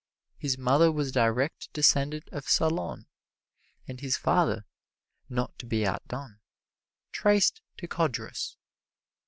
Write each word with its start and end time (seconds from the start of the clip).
His 0.39 0.57
mother 0.57 0.91
was 0.91 1.09
a 1.09 1.11
direct 1.11 1.71
descendant 1.73 2.27
of 2.31 2.49
Solon, 2.49 3.05
and 3.87 3.99
his 3.99 4.17
father, 4.17 4.65
not 5.29 5.55
to 5.59 5.67
be 5.67 5.85
outdone, 5.85 6.39
traced 7.11 7.61
to 7.77 7.87
Codrus. 7.87 8.57